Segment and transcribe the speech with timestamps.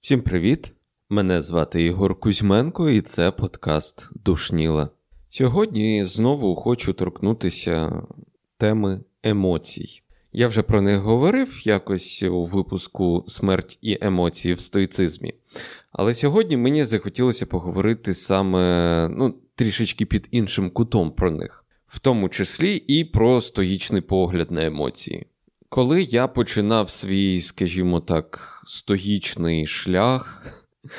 [0.00, 0.72] Всім привіт!
[1.08, 4.88] Мене звати Ігор Кузьменко, і це подкаст Душніла.
[5.28, 8.02] Сьогодні знову хочу торкнутися
[8.58, 10.02] теми емоцій.
[10.32, 15.34] Я вже про них говорив якось у випуску Смерть і емоції в стоїцизмі.
[15.92, 21.63] Але сьогодні мені захотілося поговорити саме ну, трішечки під іншим кутом про них,
[21.94, 25.26] в тому числі і про стоїчний погляд на емоції.
[25.68, 30.46] Коли я починав свій, скажімо так, стоїчний шлях,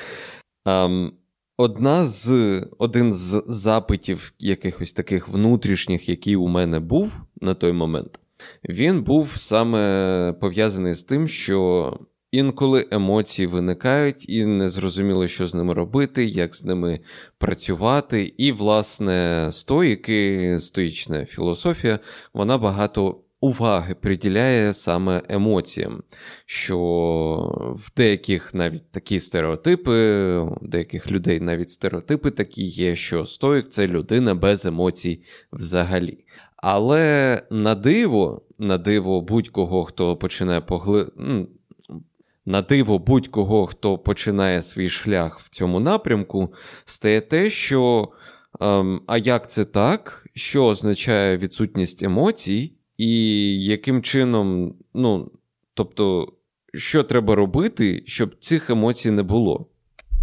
[0.65, 1.11] ем,
[1.57, 8.19] одна з, один з запитів якихось таких внутрішніх, який у мене був на той момент,
[8.69, 11.99] він був саме пов'язаний з тим, що
[12.35, 16.99] інколи емоції виникають, і не зрозуміло, що з ними робити, як з ними
[17.37, 18.33] працювати.
[18.37, 21.99] І, власне, стоїки, стоїчна філософія,
[22.33, 23.21] вона багато.
[23.41, 26.03] Уваги приділяє саме емоціям,
[26.45, 26.77] що
[27.77, 29.91] в деяких навіть такі стереотипи,
[30.37, 35.23] у деяких людей навіть стереотипи такі є, що стоїк це людина без емоцій
[35.53, 36.25] взагалі.
[36.55, 41.07] Але на диво, на диво будь-кого, хто починає погли...
[42.45, 46.53] на диво будь-кого, хто починає свій шлях в цьому напрямку,
[46.85, 48.09] стає те, що
[48.61, 53.13] ем, а як це так, що означає відсутність емоцій, і
[53.63, 55.31] яким чином, ну,
[55.73, 56.33] тобто,
[56.73, 59.67] що треба робити, щоб цих емоцій не було?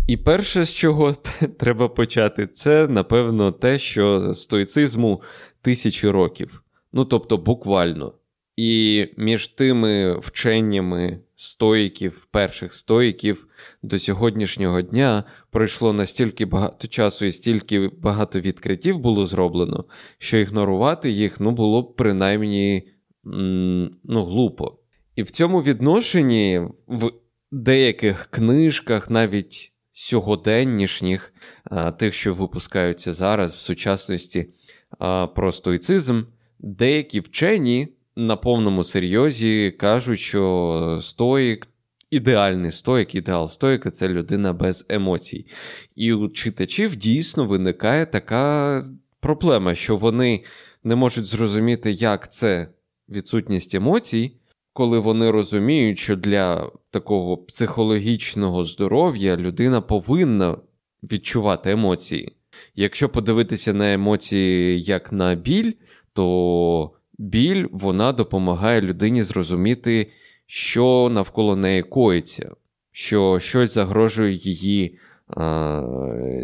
[0.06, 1.12] І перше, з чого
[1.58, 5.22] треба почати, це, напевно, те, що стоїцизму
[5.62, 6.62] тисячі років.
[6.92, 8.12] Ну, тобто, буквально.
[8.56, 13.48] І між тими вченнями стоїків, перших стоїків
[13.82, 19.84] до сьогоднішнього дня пройшло настільки багато часу і стільки багато відкриттів було зроблено,
[20.18, 22.88] що ігнорувати їх ну, було б принаймні
[23.24, 24.78] ну, глупо.
[25.16, 27.10] І в цьому відношенні в
[27.50, 31.34] деяких книжках, навіть сьогоденнішніх,
[31.98, 34.46] тих, що випускаються зараз в сучасності
[35.34, 36.22] про стоїцизм,
[36.58, 41.68] деякі вчені на повному серйозі кажуть, що стоїк,
[42.10, 45.46] ідеальний стоїк, ідеал стоїка це людина без емоцій.
[45.96, 48.84] І у читачів дійсно виникає така
[49.20, 50.44] проблема, що вони
[50.84, 52.68] не можуть зрозуміти, як це
[53.08, 54.36] відсутність емоцій.
[54.74, 60.56] Коли вони розуміють, що для такого психологічного здоров'я людина повинна
[61.02, 62.36] відчувати емоції.
[62.74, 65.72] Якщо подивитися на емоції як на біль,
[66.12, 70.10] то біль вона допомагає людині зрозуміти,
[70.46, 72.50] що навколо неї коїться,
[72.92, 75.82] що щось загрожує її а,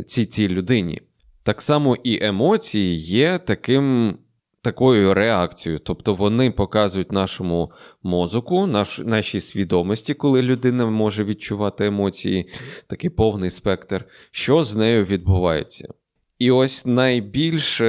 [0.06, 1.02] цій цій людині.
[1.42, 4.14] Так само і емоції є таким.
[4.62, 12.48] Такою реакцією, тобто вони показують нашому мозоку, наш, нашій свідомості, коли людина може відчувати емоції,
[12.86, 15.88] такий повний спектр, що з нею відбувається.
[16.38, 17.84] І ось найбільше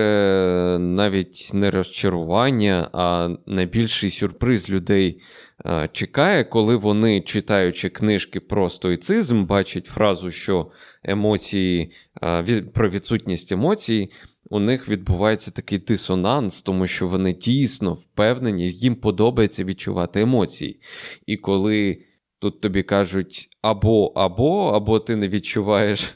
[0.80, 5.22] навіть не розчарування, а найбільший сюрприз людей
[5.92, 10.72] чекає, коли вони, читаючи книжки про стоїцизм, бачать фразу, що
[11.04, 11.92] емоції
[12.74, 14.12] про відсутність емоцій.
[14.52, 20.80] У них відбувається такий дисонанс, тому що вони дійсно впевнені, їм подобається відчувати емоції.
[21.26, 21.98] І коли
[22.40, 26.14] Тут тобі кажуть або, або, або ти не відчуваєш,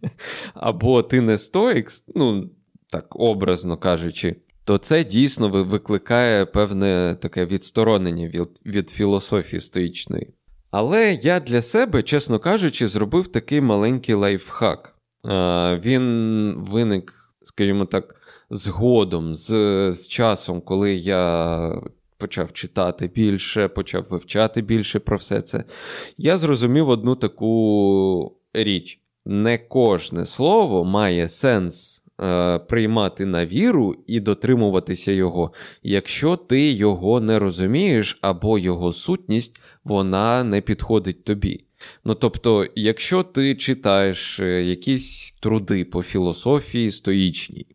[0.54, 2.50] або ти не стоїк, ну,
[2.90, 10.34] так образно кажучи, то це дійсно викликає певне таке відсторонення від, від філософії стоїчної.
[10.70, 14.94] Але я для себе, чесно кажучи, зробив такий маленький лайфхак.
[15.84, 17.12] Він виник,
[17.42, 18.14] скажімо так,
[18.50, 19.48] згодом, з,
[19.92, 21.82] з часом, коли я
[22.18, 25.64] почав читати більше, почав вивчати більше про все це,
[26.18, 32.02] я зрозумів одну таку річ: не кожне слово має сенс.
[32.20, 39.60] Е, приймати на віру і дотримуватися його, якщо ти його не розумієш, або його сутність
[39.84, 41.64] вона не підходить тобі.
[42.04, 47.66] Ну тобто, якщо ти читаєш е, якісь труди по філософії стоїчній,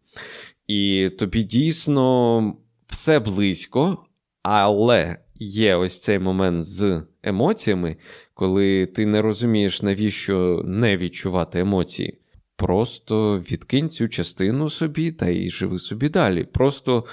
[0.67, 2.55] і тобі дійсно
[2.87, 4.05] все близько,
[4.43, 7.97] але є ось цей момент з емоціями,
[8.33, 12.17] коли ти не розумієш, навіщо не відчувати емоції.
[12.55, 16.43] Просто відкинь цю частину собі та й живи собі далі.
[16.43, 17.05] Просто,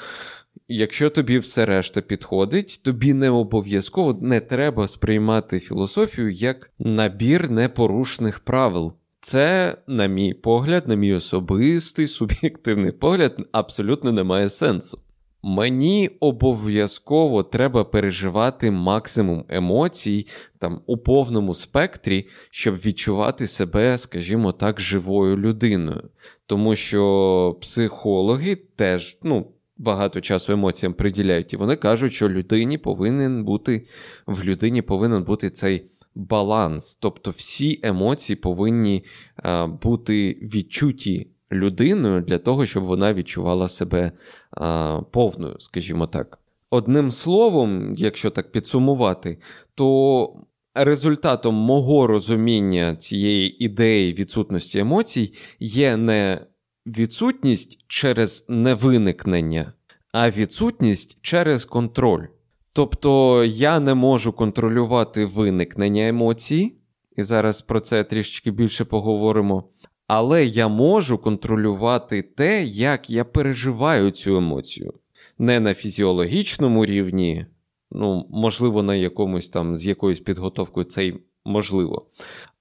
[0.69, 8.41] якщо тобі все решта підходить, тобі не обов'язково не треба сприймати філософію як набір непорушних
[8.41, 8.93] правил.
[9.21, 15.01] Це, на мій погляд, на мій особистий суб'єктивний погляд, абсолютно не має сенсу.
[15.43, 20.27] Мені обов'язково треба переживати максимум емоцій
[20.59, 26.11] там у повному спектрі, щоб відчувати себе, скажімо так, живою людиною.
[26.47, 29.47] Тому що психологи теж ну,
[29.77, 33.87] багато часу емоціям приділяють, і вони кажуть, що людині повинен бути
[34.27, 36.95] в людині повинен бути цей баланс.
[37.01, 39.05] Тобто всі емоції повинні
[39.37, 44.13] а, бути відчуті людиною для того, щоб вона відчувала себе
[44.51, 46.39] а, повною, скажімо так.
[46.71, 49.39] Одним словом, якщо так підсумувати,
[49.75, 50.33] то
[50.75, 56.47] результатом мого розуміння цієї ідеї відсутності емоцій є не
[56.87, 59.73] відсутність через невиникнення,
[60.13, 62.27] а відсутність через контроль.
[62.73, 66.73] Тобто я не можу контролювати виникнення емоцій,
[67.17, 69.65] і зараз про це трішечки більше поговоримо.
[70.09, 74.95] Але я можу контролювати те, як я переживаю цю емоцію.
[75.39, 77.47] Не на фізіологічному рівні,
[77.91, 81.15] ну, можливо, на якомусь там з якоюсь підготовкою це й
[81.45, 82.07] можливо.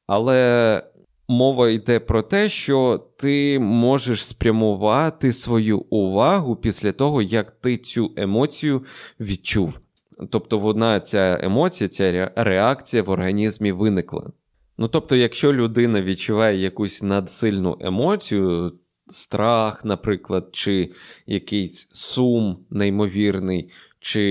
[0.07, 0.83] Але
[1.27, 8.11] мова йде про те, що ти можеш спрямувати свою увагу після того, як ти цю
[8.15, 8.83] емоцію
[9.19, 9.79] відчув.
[10.29, 14.31] Тобто, вона ця емоція, ця реакція в організмі виникла.
[14.77, 18.73] Ну тобто, якщо людина відчуває якусь надсильну емоцію,
[19.07, 20.91] страх, наприклад, чи
[21.25, 24.23] якийсь сум неймовірний, чи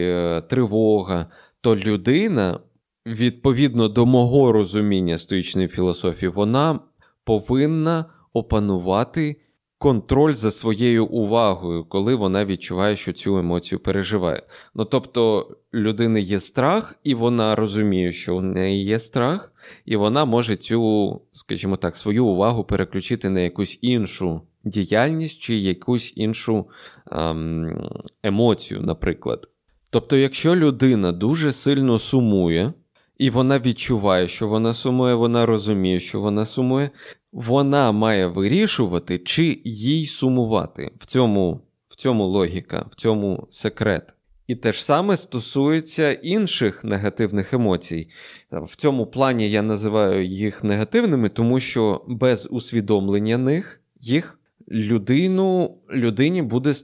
[0.00, 1.26] е, тривога,
[1.60, 2.60] то людина,
[3.06, 6.80] відповідно до мого розуміння стоїчної філософії, вона
[7.24, 9.36] повинна опанувати
[9.82, 14.42] контроль за своєю увагою, коли вона відчуває, що цю емоцію переживає.
[14.74, 19.52] Ну тобто, людини є страх, і вона розуміє, що у неї є страх,
[19.84, 26.12] і вона може цю, скажімо так, свою увагу переключити на якусь іншу діяльність чи якусь
[26.16, 26.66] іншу
[27.12, 27.90] ем,
[28.22, 29.48] емоцію, наприклад.
[29.90, 32.72] Тобто, якщо людина дуже сильно сумує,
[33.18, 36.90] і вона відчуває, що вона сумує, вона розуміє, що вона сумує,
[37.32, 40.92] вона має вирішувати, чи їй сумувати.
[40.98, 44.14] В цьому, В цьому логіка, в цьому секрет.
[44.46, 48.08] І те ж саме стосується інших негативних емоцій.
[48.50, 54.38] В цьому плані я називаю їх негативними, тому що без усвідомлення них їх
[54.68, 56.74] людину, людині буде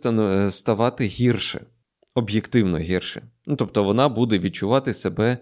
[0.51, 1.61] ставати гірше,
[2.15, 3.23] об'єктивно гірше.
[3.47, 5.39] Ну, Тобто вона буде відчувати себе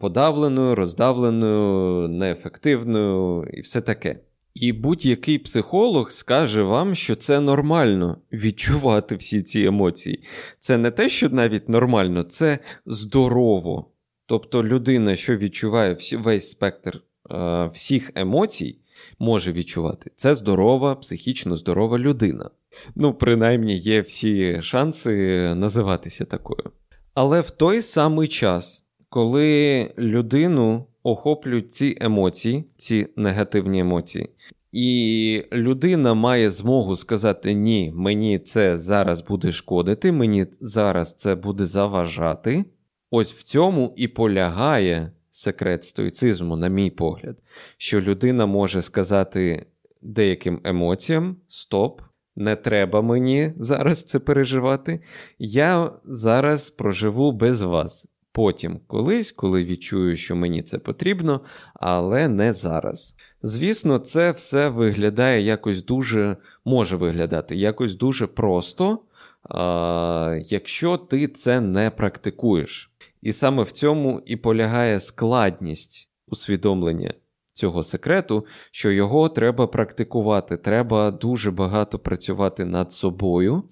[0.00, 4.20] подавленою, роздавленою, неефективною і все таке.
[4.54, 10.24] І будь-який психолог скаже вам, що це нормально відчувати всі ці емоції.
[10.60, 13.90] Це не те, що навіть нормально, це здорово.
[14.26, 18.78] Тобто людина, що відчуває весь спектр е, всіх емоцій,
[19.18, 20.10] може відчувати.
[20.16, 22.50] Це здорова, психічно здорова людина.
[22.94, 26.70] Ну, принаймні, є всі шанси називатися такою.
[27.14, 28.81] Але в той самий час,
[29.12, 34.28] коли людину охоплюють ці емоції, ці негативні емоції,
[34.72, 41.66] і людина має змогу сказати: ні, мені це зараз буде шкодити, мені зараз це буде
[41.66, 42.64] заважати.
[43.10, 47.36] Ось в цьому і полягає секрет стоїцизму, на мій погляд,
[47.76, 49.66] що людина може сказати
[50.02, 52.00] деяким емоціям: Стоп,
[52.36, 55.00] не треба мені зараз це переживати.
[55.38, 58.06] Я зараз проживу без вас.
[58.32, 61.40] Потім колись, коли відчую, що мені це потрібно,
[61.74, 63.14] але не зараз.
[63.42, 68.98] Звісно, це все виглядає якось дуже може виглядати якось дуже просто,
[69.42, 72.90] а, якщо ти це не практикуєш.
[73.22, 77.14] І саме в цьому і полягає складність усвідомлення
[77.52, 80.56] цього секрету, що його треба практикувати.
[80.56, 83.62] Треба дуже багато працювати над собою,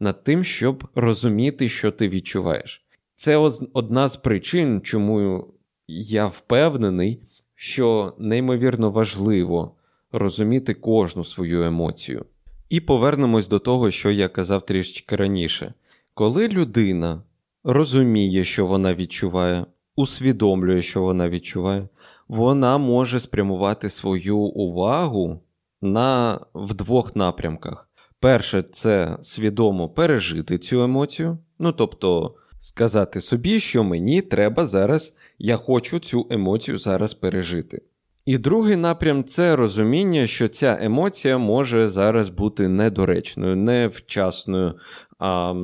[0.00, 2.87] над тим, щоб розуміти, що ти відчуваєш.
[3.20, 3.36] Це
[3.72, 5.46] одна з причин, чому
[5.88, 7.22] я впевнений,
[7.54, 9.74] що неймовірно важливо
[10.12, 12.24] розуміти кожну свою емоцію.
[12.68, 15.74] І повернемось до того, що я казав трішки раніше.
[16.14, 17.22] Коли людина
[17.64, 21.88] розуміє, що вона відчуває, усвідомлює, що вона відчуває,
[22.28, 25.40] вона може спрямувати свою увагу
[25.82, 27.90] на в двох напрямках.
[28.20, 35.56] Перше, це свідомо пережити цю емоцію, ну тобто сказати собі, що мені треба зараз, я
[35.56, 37.82] хочу цю емоцію зараз пережити.
[38.26, 44.74] І другий напрям це розуміння, що ця емоція може зараз бути недоречною, невчасною.
[45.18, 45.54] А,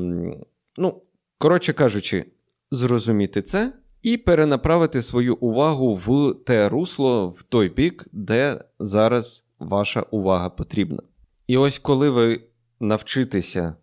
[0.77, 1.03] Ну,
[1.39, 2.25] коротше кажучи,
[2.71, 3.73] зрозуміти це
[4.03, 11.03] і перенаправити свою увагу в те русло, в той бік, де зараз ваша увага потрібна.
[11.47, 12.41] І ось коли ви
[12.81, 13.75] навчитеся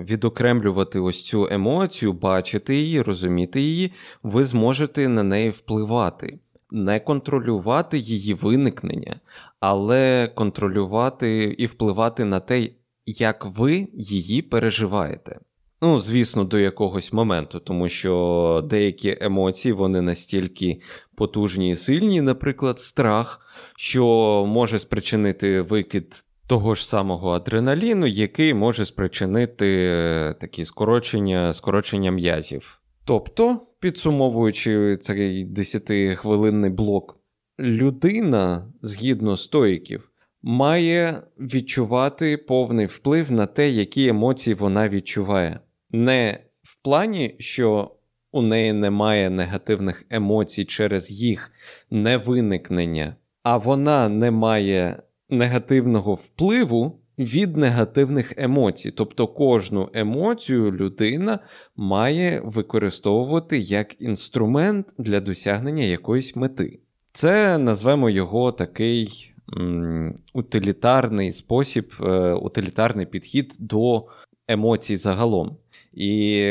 [0.00, 6.38] відокремлювати ось цю емоцію, бачити її, розуміти її, ви зможете на неї впливати.
[6.70, 9.20] Не контролювати її виникнення,
[9.60, 12.68] але контролювати і впливати на те,
[13.06, 15.40] як ви її переживаєте.
[15.82, 20.80] Ну, звісно, до якогось моменту, тому що деякі емоції вони настільки
[21.14, 23.40] потужні і сильні, наприклад, страх,
[23.76, 24.04] що
[24.48, 32.80] може спричинити викид того ж самого адреналіну, який може спричинити е, такі скорочення, скорочення м'язів.
[33.04, 37.20] Тобто, підсумовуючи цей 10-хвилинний блок,
[37.58, 40.10] людина, згідно стоїків,
[40.42, 45.60] має відчувати повний вплив на те, які емоції вона відчуває.
[45.90, 47.96] Не в плані, що
[48.32, 51.52] у неї немає негативних емоцій через їх
[51.90, 58.90] невиникнення, а вона не має негативного впливу від негативних емоцій.
[58.90, 61.38] Тобто кожну емоцію людина
[61.76, 66.80] має використовувати як інструмент для досягнення якоїсь мети.
[67.12, 74.06] Це назвемо його такий м, утилітарний спосіб, е, утилітарний підхід до
[74.48, 75.56] емоцій загалом.
[75.92, 76.42] І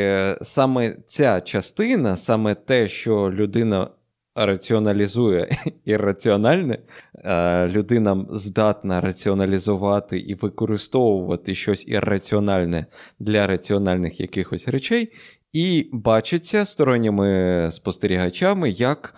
[0.41, 3.89] саме ця частина, саме те, що людина
[4.35, 6.79] раціоналізує ірраціональне,
[7.67, 12.85] людина здатна раціоналізувати і використовувати щось ірраціональне
[13.19, 15.13] для раціональних якихось речей,
[15.53, 19.15] і бачиться сторонніми спостерігачами, як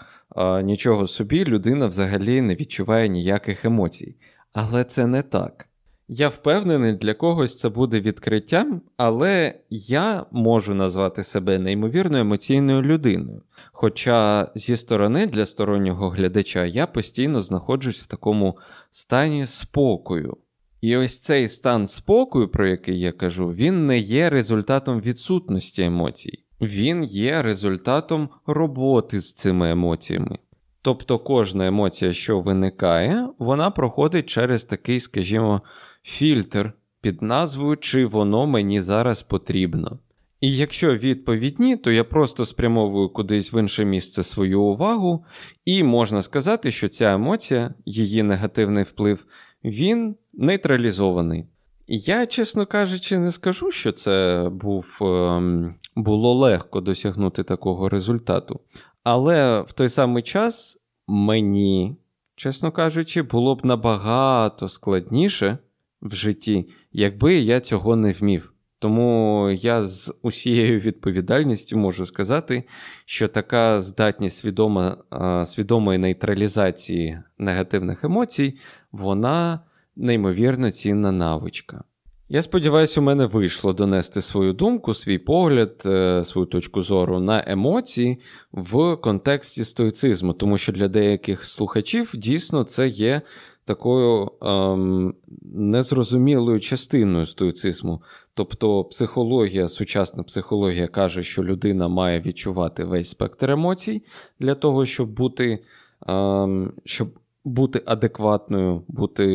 [0.64, 4.16] нічого собі людина взагалі не відчуває ніяких емоцій.
[4.54, 5.68] Але це не так.
[6.10, 13.42] Я впевнений, для когось це буде відкриттям, але я можу назвати себе неймовірно емоційною людиною.
[13.72, 18.58] Хоча зі сторони для стороннього глядача я постійно знаходжусь в такому
[18.92, 20.38] стані спокою.
[20.82, 26.46] І ось цей стан спокою, про який я кажу, він не є результатом відсутності емоцій,
[26.62, 30.38] він є результатом роботи з цими емоціями.
[30.82, 35.62] Тобто кожна емоція, що виникає, вона проходить через такий, скажімо,
[36.08, 40.00] фільтр під назвою Чи воно мені зараз потрібно.
[40.42, 45.26] І якщо відповідні, то я просто спрямовую кудись в інше місце свою увагу,
[45.66, 49.26] і можна сказати, що ця емоція, її негативний вплив,
[49.64, 51.46] він нейтралізований.
[51.88, 58.60] Я, чесно кажучи, не скажу, що це був, ем, було легко досягнути такого результату.
[59.04, 61.96] Але в той самий час мені,
[62.36, 65.58] чесно кажучи, було б набагато складніше
[66.02, 68.54] в житті, якби я цього не вмів.
[68.80, 72.64] Тому я з усією відповідальністю можу сказати,
[73.06, 74.98] що така здатність свідома,
[75.46, 78.58] свідомої нейтралізації негативних емоцій,
[78.92, 79.60] вона
[79.96, 81.84] неймовірно цінна навичка.
[82.30, 87.44] Я сподіваюся, у мене вийшло донести свою думку, свій погляд, е, свою точку зору на
[87.48, 88.20] емоції
[88.52, 93.22] в контексті стоїцизму, тому що для деяких слухачів дійсно це є
[93.68, 95.14] такою ем,
[95.54, 98.02] незрозумілою частиною стоїцизму.
[98.34, 104.04] Тобто психологія, сучасна психологія каже, що людина має відчувати весь спектр емоцій
[104.40, 105.64] для того, щоб бути
[106.08, 107.10] ем, щоб
[107.46, 109.26] бути адекватною, бути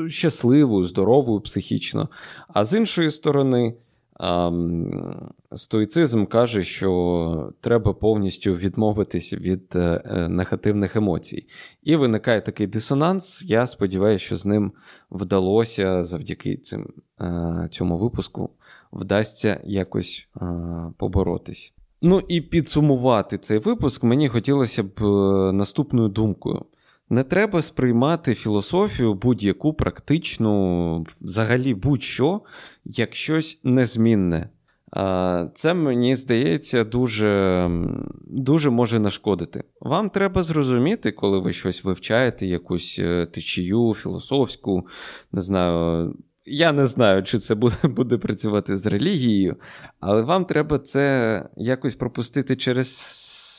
[0.00, 2.08] е, щасливою, здоровою психічно.
[2.48, 3.74] А з іншої сторони,
[5.56, 11.46] Стоїцизм каже, що треба повністю відмовитися від е, е, негативних емоцій.
[11.82, 13.42] І виникає такий дисонанс.
[13.46, 14.72] Я сподіваюся, що з ним
[15.10, 18.50] вдалося завдяки цим, е, цьому випуску
[18.92, 20.28] вдасться якось
[20.96, 21.74] поборотись.
[22.02, 25.00] Ну і підсумувати цей випуск мені хотілося б
[25.52, 26.64] наступною думкою.
[27.10, 32.40] Не треба сприймати філософію будь-яку практичну, взагалі будь-що,
[32.84, 34.50] як щось незмінне.
[35.54, 37.70] Це, мені здається, дуже
[38.26, 39.64] дуже може нашкодити.
[39.80, 44.86] Вам треба зрозуміти, коли ви щось вивчаєте, якусь е, течію, філософську,
[45.32, 46.14] не знаю.
[46.44, 49.56] Я не знаю, чи це буде буде працювати з релігією,
[50.00, 52.88] але вам треба це якось пропустити через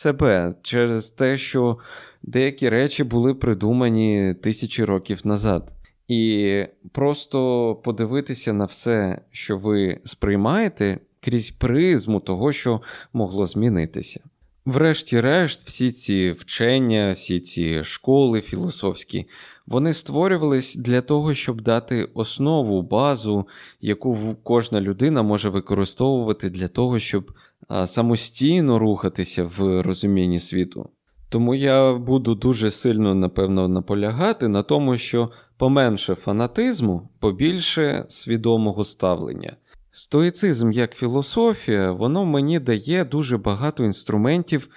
[0.03, 1.77] себе, через те, що
[2.23, 5.73] деякі речі були придумані тисячі років назад.
[6.07, 12.81] І просто подивитися на все, що ви сприймаєте, крізь призму того, що
[13.13, 14.19] могло змінитися.
[14.65, 19.25] Врешті-решт, всі ці вчення, всі ці школи філософські,
[19.67, 23.47] вони створювались для того, щоб дати основу, базу,
[23.81, 27.31] яку кожна людина може використовувати для того, щоб
[27.87, 30.89] самостійно рухатися в розумінні світу.
[31.29, 35.31] Тому я буду дуже сильно, напевно, наполягати на тому, що
[35.63, 39.55] Поменше фанатизму, побільше свідомого ставлення.
[39.91, 44.69] Стоїцизм як філософія, воно мені дає дуже багато інструментів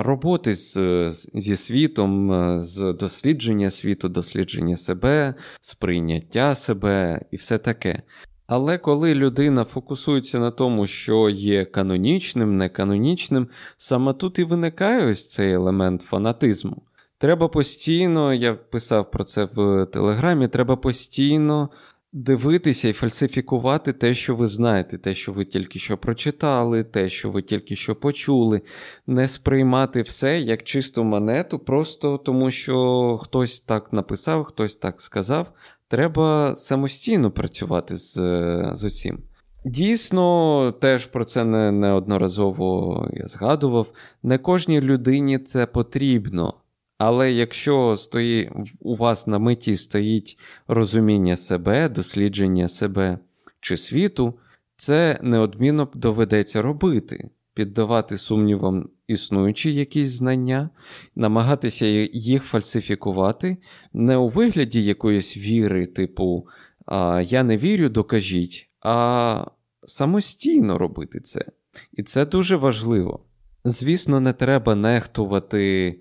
[0.00, 0.76] роботи з,
[1.34, 2.30] зі світом,
[2.62, 8.02] з дослідження світу, дослідження себе, сприйняття себе і все таке.
[8.54, 15.28] Але коли людина фокусується на тому, що є канонічним, неканонічним, саме тут і виникає ось
[15.28, 16.82] цей елемент фанатизму.
[17.18, 21.70] Треба постійно, я писав про це в Телеграмі, треба постійно
[22.12, 27.30] дивитися і фальсифікувати те, що ви знаєте, те, що ви тільки що прочитали, те, що
[27.30, 28.60] ви тільки що почули,
[29.06, 35.52] не сприймати все як чисту монету, просто тому що хтось так написав, хтось так сказав.
[35.92, 38.14] Треба самостійно працювати з
[38.74, 39.18] з усім.
[39.64, 43.86] Дійсно, теж про це не, неодноразово я згадував.
[44.22, 46.54] Не кожній людині це потрібно.
[46.98, 48.48] Але якщо стоїть,
[48.80, 53.18] у вас на меті стоїть розуміння себе, дослідження себе
[53.60, 54.34] чи світу,
[54.76, 60.70] це неодмінно доведеться робити, піддавати сумнівам існуючі якісь знання,
[61.16, 63.56] намагатися їх фальсифікувати,
[63.92, 66.46] не у вигляді якоїсь віри, типу
[67.22, 69.44] Я не вірю, докажіть, а
[69.84, 71.44] самостійно робити це.
[71.92, 73.24] І це дуже важливо.
[73.64, 76.00] Звісно, не треба нехтувати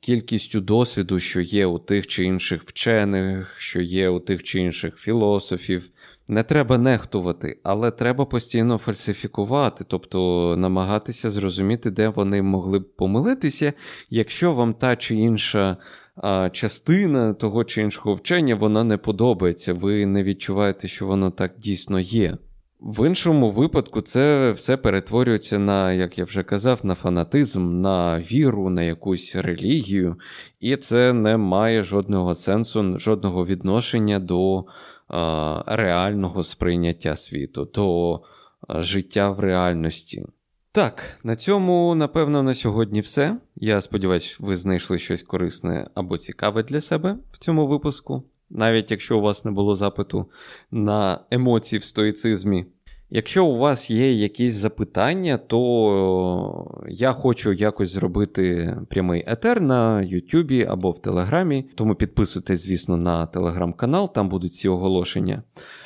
[0.00, 4.96] кількістю досвіду, що є у тих чи інших вчених, що є у тих чи інших
[4.96, 5.90] філософів.
[6.28, 13.72] Не треба нехтувати, але треба постійно фальсифікувати, тобто намагатися зрозуміти, де вони могли б помилитися,
[14.10, 15.76] якщо вам та чи інша
[16.16, 21.54] а, частина того чи іншого вчення вона не подобається, ви не відчуваєте, що воно так
[21.58, 22.36] дійсно є.
[22.80, 28.70] В іншому випадку це все перетворюється на, як я вже казав, на фанатизм, на віру,
[28.70, 30.16] на якусь релігію,
[30.60, 34.64] і це не має жодного сенсу, жодного відношення до
[35.08, 38.20] а, реального сприйняття світу, до
[38.68, 40.26] життя в реальності.
[40.72, 43.36] Так, на цьому, напевно, на сьогодні все.
[43.56, 49.18] Я сподіваюся, ви знайшли щось корисне або цікаве для себе в цьому випуску навіть якщо
[49.18, 50.26] у вас не було запиту
[50.70, 52.66] на емоції в стоїцизмі.
[53.10, 60.64] Якщо у вас є якісь запитання, то я хочу якось зробити прямий етер на Ютубі
[60.64, 65.42] або в Телеграмі, тому підписуйтесь, звісно, на телеграм-канал, там будуть ці оголошення.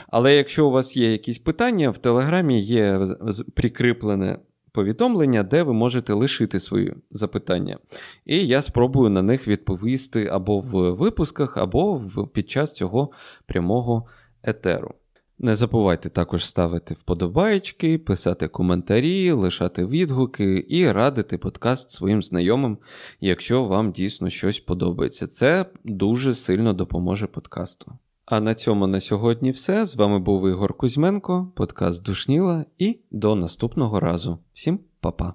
[0.09, 3.07] Але якщо у вас є якісь питання, в Телеграмі є
[3.55, 4.39] прикріплене
[4.73, 7.79] повідомлення, де ви можете лишити свої запитання.
[8.27, 12.03] І я спробую на них відповісти або в випусках, або
[12.33, 13.11] під час цього
[13.47, 14.07] прямого
[14.43, 14.95] етеру.
[15.43, 22.79] Не забувайте також ставити вподобайки, писати коментарі, лишати відгуки і радити подкаст своїм знайомим,
[23.21, 25.27] якщо вам дійсно щось подобається.
[25.27, 27.93] Це дуже сильно допоможе подкасту.
[28.31, 29.87] А на цьому на сьогодні все.
[29.87, 34.39] З вами був Ігор Кузьменко, подкаст Душніла, і до наступного разу.
[34.53, 35.35] Всім па-па.